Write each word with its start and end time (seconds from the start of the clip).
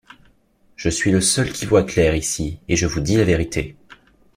Je 0.77 0.89
suis 0.89 1.11
le 1.11 1.21
seul 1.21 1.51
qui 1.51 1.67
voie 1.67 1.83
clair 1.83 2.15
ici, 2.15 2.57
et 2.67 2.75
je 2.75 2.87
vous 2.87 3.01
dis 3.01 3.17
la 3.17 3.23
vérité. 3.23 3.75